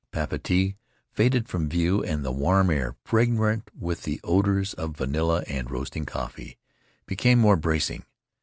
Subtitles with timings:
[0.11, 0.77] Papeete
[1.11, 6.07] faded from view, and the warm air, fragrant with the odors of vanilla and roasting
[6.07, 6.57] coffee,
[7.05, 8.03] became more bracing.